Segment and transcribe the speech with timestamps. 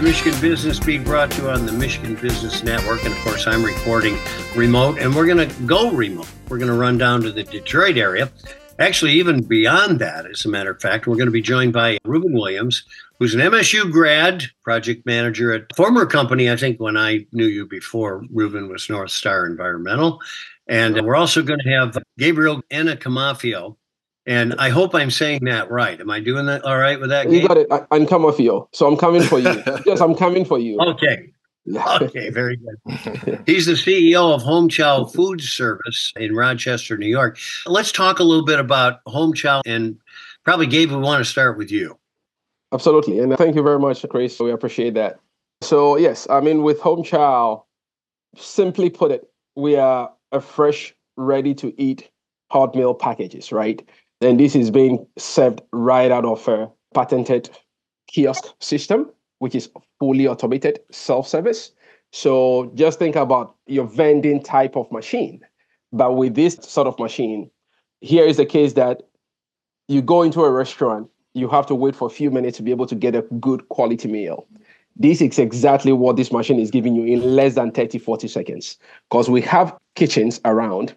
[0.00, 3.04] the Michigan Business Beat brought to you on the Michigan Business Network.
[3.04, 4.16] And of course, I'm recording
[4.56, 6.26] remote, and we're going to go remote.
[6.48, 8.32] We're going to run down to the Detroit area.
[8.78, 11.98] Actually, even beyond that, as a matter of fact, we're going to be joined by
[12.06, 12.82] Ruben Williams,
[13.18, 16.50] who's an MSU grad, project manager at former company.
[16.50, 20.18] I think when I knew you before, Ruben was North Star Environmental.
[20.66, 23.76] And we're also going to have Gabriel Anna Encamafio,
[24.26, 26.00] and I hope I'm saying that right.
[26.00, 27.30] Am I doing that all right with that?
[27.30, 27.66] You got it.
[27.70, 28.68] I, am coming for you.
[28.72, 29.62] So I'm coming for you.
[29.86, 30.78] yes, I'm coming for you.
[30.80, 31.32] Okay.
[31.68, 33.42] Okay, very good.
[33.46, 37.38] He's the CEO of Home Chow Food Service in Rochester, New York.
[37.66, 39.98] Let's talk a little bit about Home Chow and
[40.44, 41.98] probably Gabe, we want to start with you.
[42.72, 43.18] Absolutely.
[43.18, 44.38] And thank you very much, Chris.
[44.40, 45.20] We appreciate that.
[45.62, 47.64] So, yes, I mean, with Home Chow,
[48.36, 52.10] simply put it, we are a fresh, ready to eat
[52.50, 53.86] hot meal packages, right?
[54.20, 57.50] And this is being served right out of a patented
[58.08, 61.72] kiosk system, which is fully automated self-service.
[62.12, 65.40] So just think about your vending type of machine.
[65.92, 67.50] But with this sort of machine,
[68.00, 69.02] here is the case that
[69.88, 72.70] you go into a restaurant, you have to wait for a few minutes to be
[72.70, 74.46] able to get a good quality meal.
[74.96, 78.76] This is exactly what this machine is giving you in less than 30, 40 seconds.
[79.08, 80.94] Because we have kitchens around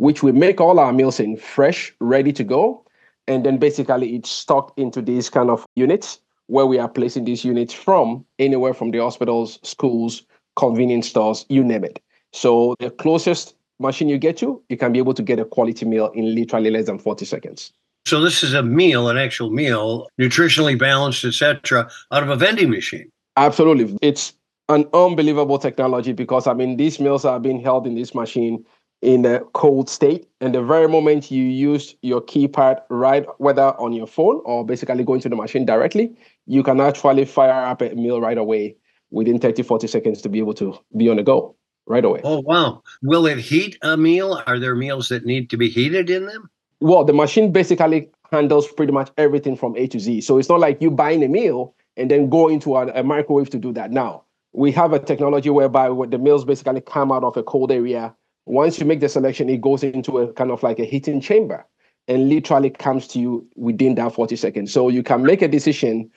[0.00, 2.82] which we make all our meals in fresh, ready to go.
[3.28, 7.44] And then basically it's stocked into these kind of units where we are placing these
[7.44, 10.22] units from anywhere from the hospitals, schools,
[10.56, 12.00] convenience stores, you name it.
[12.32, 15.84] So the closest machine you get to, you can be able to get a quality
[15.84, 17.70] meal in literally less than 40 seconds.
[18.06, 22.70] So this is a meal, an actual meal, nutritionally balanced, etc., out of a vending
[22.70, 23.10] machine.
[23.36, 23.98] Absolutely.
[24.00, 24.32] It's
[24.70, 28.64] an unbelievable technology because I mean these meals are being held in this machine
[29.02, 30.28] in a cold state.
[30.40, 35.04] And the very moment you use your keypad, right, whether on your phone or basically
[35.04, 36.14] going to the machine directly,
[36.46, 38.76] you can actually fire up a meal right away
[39.10, 41.56] within 30, 40 seconds to be able to be on the go
[41.86, 42.20] right away.
[42.24, 42.82] Oh, wow.
[43.02, 44.42] Will it heat a meal?
[44.46, 46.50] Are there meals that need to be heated in them?
[46.80, 50.20] Well, the machine basically handles pretty much everything from A to Z.
[50.22, 53.50] So it's not like you buying a meal and then go into a, a microwave
[53.50, 53.90] to do that.
[53.90, 58.14] Now, we have a technology whereby the meals basically come out of a cold area
[58.50, 61.64] once you make the selection, it goes into a kind of like a heating chamber
[62.08, 64.72] and literally comes to you within that 40 seconds.
[64.72, 66.10] So you can make a decision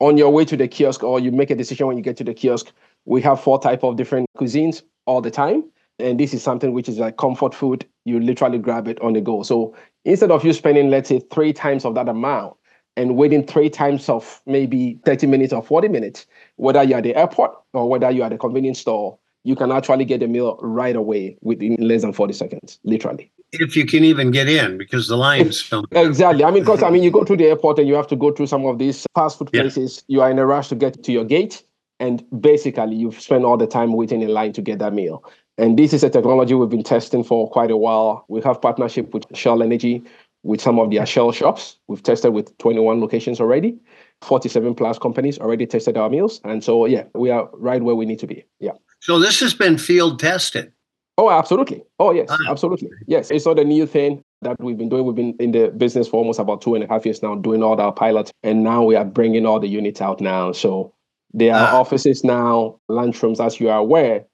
[0.00, 2.24] on your way to the kiosk or you make a decision when you get to
[2.24, 2.72] the kiosk.
[3.04, 5.64] We have four type of different cuisines all the time.
[5.98, 7.84] And this is something which is like comfort food.
[8.06, 9.42] You literally grab it on the go.
[9.42, 12.56] So instead of you spending, let's say, three times of that amount
[12.96, 16.24] and waiting three times of maybe 30 minutes or 40 minutes,
[16.56, 20.04] whether you're at the airport or whether you're at a convenience store, you can actually
[20.04, 23.30] get a meal right away within less than 40 seconds, literally.
[23.52, 25.86] If you can even get in, because the lines don't.
[25.92, 26.42] Exactly.
[26.42, 28.32] I mean, because I mean, you go to the airport and you have to go
[28.32, 30.02] through some of these fast food places.
[30.08, 30.14] Yeah.
[30.14, 31.62] You are in a rush to get to your gate,
[32.00, 35.22] and basically, you've spent all the time waiting in line to get that meal.
[35.56, 38.24] And this is a technology we've been testing for quite a while.
[38.28, 40.02] We have partnership with Shell Energy,
[40.42, 41.76] with some of their Shell shops.
[41.86, 43.78] We've tested with 21 locations already.
[44.22, 46.40] 47 plus companies already tested our meals.
[46.44, 48.44] And so, yeah, we are right where we need to be.
[48.58, 48.72] Yeah.
[49.04, 50.72] So this has been field tested.
[51.18, 51.82] Oh, absolutely.
[51.98, 52.38] Oh, yes, ah.
[52.48, 52.88] absolutely.
[53.06, 55.04] Yes, it's not a new thing that we've been doing.
[55.04, 57.62] We've been in the business for almost about two and a half years now, doing
[57.62, 60.52] all our pilots, and now we are bringing all the units out now.
[60.52, 60.94] So
[61.34, 61.80] there are ah.
[61.80, 64.24] offices now, lunchrooms, as you are aware.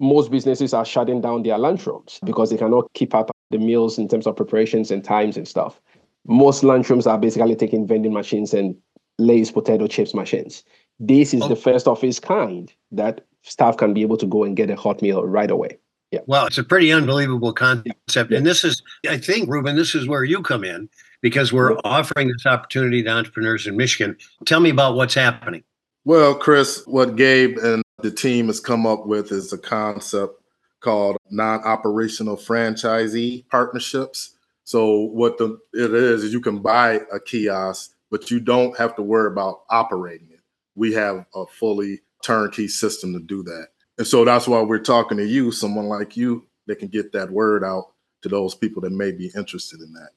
[0.00, 4.08] Most businesses are shutting down their lunchrooms because they cannot keep up the meals in
[4.08, 5.80] terms of preparations and times and stuff.
[6.26, 8.76] Most lunchrooms are basically taking vending machines and
[9.18, 10.64] Lay's potato chips machines.
[10.98, 11.48] This is oh.
[11.48, 14.76] the first of its kind that staff can be able to go and get a
[14.76, 15.78] hot meal right away.
[16.10, 16.20] Yeah.
[16.26, 18.30] Well, it's a pretty unbelievable concept.
[18.30, 18.38] Yeah.
[18.38, 20.88] And this is, I think, Ruben, this is where you come in
[21.20, 21.80] because we're yeah.
[21.84, 24.16] offering this opportunity to entrepreneurs in Michigan.
[24.44, 25.64] Tell me about what's happening.
[26.04, 30.40] Well, Chris, what Gabe and the team has come up with is a concept
[30.80, 34.36] called non-operational franchisee partnerships.
[34.62, 38.94] So what the it is is you can buy a kiosk, but you don't have
[38.96, 40.35] to worry about operating it.
[40.76, 43.68] We have a fully turnkey system to do that.
[43.98, 47.30] And so that's why we're talking to you, someone like you that can get that
[47.30, 47.92] word out
[48.22, 50.10] to those people that may be interested in that.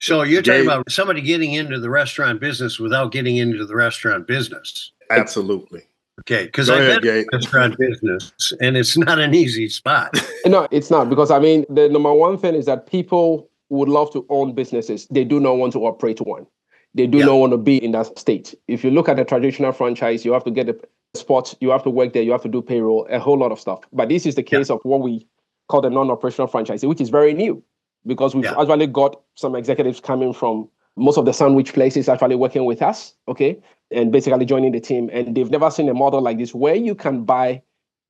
[0.00, 4.26] So you're talking about somebody getting into the restaurant business without getting into the restaurant
[4.26, 4.92] business.
[5.10, 5.82] Absolutely.
[6.20, 10.18] Okay, because I been restaurant business, and it's not an easy spot.
[10.46, 14.12] no, it's not because I mean the number one thing is that people would love
[14.12, 15.06] to own businesses.
[15.08, 16.46] They do not want to operate one.
[16.96, 17.26] They do yeah.
[17.26, 18.54] not want to be in that state.
[18.68, 20.76] If you look at a traditional franchise, you have to get a
[21.14, 23.60] spot, you have to work there, you have to do payroll, a whole lot of
[23.60, 23.80] stuff.
[23.92, 24.76] But this is the case yeah.
[24.76, 25.26] of what we
[25.68, 27.62] call the non-operational franchise, which is very new
[28.06, 28.58] because we've yeah.
[28.58, 33.12] actually got some executives coming from most of the sandwich places actually working with us,
[33.28, 33.58] okay,
[33.90, 35.10] and basically joining the team.
[35.12, 37.60] And they've never seen a model like this where you can buy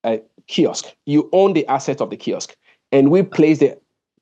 [0.04, 2.54] a kiosk, you own the asset of the kiosk,
[2.92, 3.76] and we place the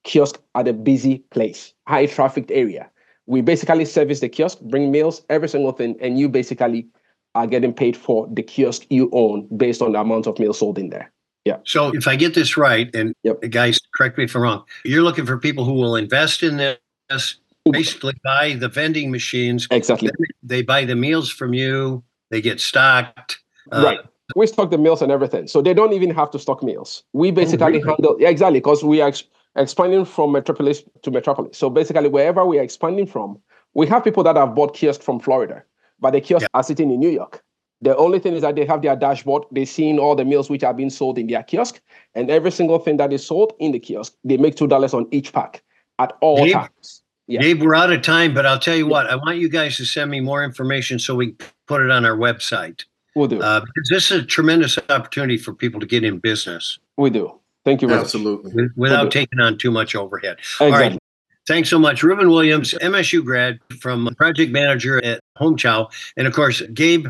[0.05, 2.89] kiosk at a busy place, high trafficked area.
[3.27, 6.87] We basically service the kiosk, bring meals, every single thing, and you basically
[7.35, 10.79] are getting paid for the kiosk you own based on the amount of meals sold
[10.79, 11.11] in there.
[11.45, 11.59] Yeah.
[11.65, 13.51] So if I get this right, and Yep.
[13.51, 17.37] guys, correct me if I'm wrong, you're looking for people who will invest in this,
[17.71, 20.11] basically buy the vending machines, Exactly.
[20.43, 23.41] they buy the meals from you, they get stocked.
[23.73, 24.01] Uh, right.
[24.37, 25.49] We stock the meals and everything.
[25.49, 27.05] So they don't even have to stock meals.
[27.13, 27.81] We basically really?
[27.81, 29.25] handle, yeah, exactly, because we are ex-
[29.57, 31.57] expanding from metropolis to metropolis.
[31.57, 33.39] So basically, wherever we are expanding from,
[33.75, 35.63] we have people that have bought kiosks from Florida,
[36.01, 37.43] but the kiosks are sitting in New York.
[37.81, 40.65] The only thing is that they have their dashboard, they're seeing all the meals which
[40.65, 41.81] are being sold in their kiosk,
[42.15, 45.33] and every single thing that is sold in the kiosk, they make $2 on each
[45.33, 45.63] pack
[45.99, 46.55] at all Gabe?
[46.55, 47.03] times.
[47.27, 47.41] Yeah.
[47.41, 49.87] Gabe, we're out of time, but I'll tell you what, I want you guys to
[49.87, 51.35] send me more information so we
[51.67, 52.85] put it on our website.
[53.15, 53.41] We'll do.
[53.41, 57.39] Uh, because this is a tremendous opportunity for people to get in business we do.
[57.65, 58.53] Thank you very Absolutely.
[58.53, 59.21] with- without Okay.
[59.21, 60.37] taking on too much overhead.
[60.61, 60.61] much.
[60.61, 60.69] right.
[60.77, 60.99] Exactly.
[61.47, 62.03] Thanks so much.
[62.03, 65.89] Ruben Williams, MSU grad from project manager at Home Chow.
[66.17, 67.09] And of course, Gabe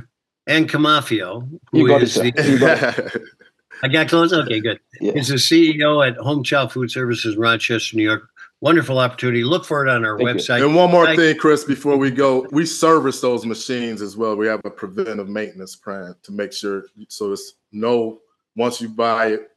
[0.48, 2.30] Ankamafio, You who got it, is sir.
[2.30, 3.16] the, You got.
[3.82, 4.32] I got close.
[4.32, 4.78] Okay, good.
[5.00, 5.12] Yeah.
[5.12, 8.28] He's the CEO at Home Chow Food Services, Rochester, New York.
[8.60, 9.44] Wonderful opportunity.
[9.44, 10.34] Look for it on our Thank you.
[10.36, 10.64] website.
[10.64, 14.36] And one more Thank- thing, Chris, before we go, we service those machines as well.
[14.36, 18.20] We have a preventive maintenance plan to make sure so it's no
[18.56, 19.50] once you buy it,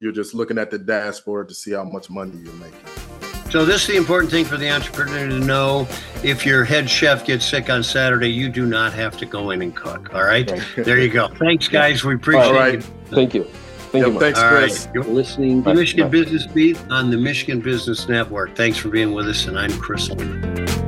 [0.00, 2.78] you're just looking at the dashboard to see how much money you're making.
[3.50, 5.86] So this is the important thing for the entrepreneur to know.
[6.24, 9.62] If your head chef gets sick on Saturday, you do not have to go in
[9.62, 10.12] and cook.
[10.12, 10.50] All right.
[10.50, 10.62] Right.
[10.84, 11.28] There you go.
[11.28, 12.02] Thanks, guys.
[12.04, 12.74] We appreciate All right.
[12.74, 12.82] it.
[13.06, 13.44] Thank you.
[13.44, 14.18] Thank Yep, you.
[14.18, 14.58] thanks, All right.
[14.62, 14.88] Chris.
[14.92, 16.10] You're listening to Michigan Bye.
[16.10, 18.56] Business Beat on the Michigan Business Network.
[18.56, 20.83] Thanks for being with us, and I'm Chris Holman.